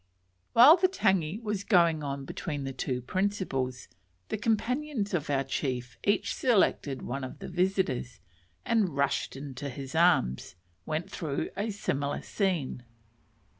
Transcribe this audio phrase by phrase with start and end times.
[0.53, 3.87] While the tangi was going on between the two principals,
[4.29, 8.19] the companions of our chief each selected one of the visitors,
[8.65, 10.55] and, rushing into his arms,
[10.87, 12.83] went through a similar scene.